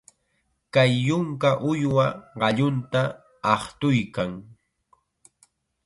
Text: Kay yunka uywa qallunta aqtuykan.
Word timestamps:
Kay 0.73 0.91
yunka 1.07 1.49
uywa 1.69 2.05
qallunta 2.39 3.01
aqtuykan. 3.53 4.31